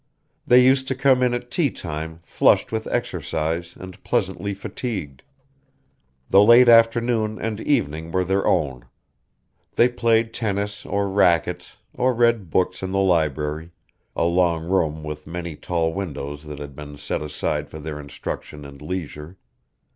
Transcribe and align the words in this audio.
They 0.47 0.63
used 0.65 0.87
to 0.87 0.95
come 0.95 1.21
in 1.21 1.35
at 1.35 1.51
tea 1.51 1.69
time 1.69 2.21
flushed 2.23 2.71
with 2.71 2.87
exercise 2.87 3.75
and 3.79 4.03
pleasantly 4.03 4.55
fatigued. 4.55 5.21
The 6.31 6.41
late 6.41 6.67
afternoon 6.67 7.37
and 7.39 7.59
evening 7.61 8.11
were 8.11 8.23
their 8.23 8.43
own. 8.47 8.85
They 9.75 9.87
played 9.89 10.33
tennis 10.33 10.87
or 10.87 11.07
racquets, 11.07 11.77
or 11.93 12.15
read 12.15 12.49
books 12.49 12.81
in 12.81 12.91
the 12.91 12.97
library, 12.97 13.69
a 14.15 14.25
long 14.25 14.65
room 14.67 15.03
with 15.03 15.27
many 15.27 15.55
tall 15.55 15.93
windows 15.93 16.45
that 16.45 16.57
had 16.57 16.75
been 16.75 16.97
set 16.97 17.21
aside 17.21 17.69
for 17.69 17.77
their 17.77 17.99
instruction 17.99 18.65
and 18.65 18.81
leisure. 18.81 19.37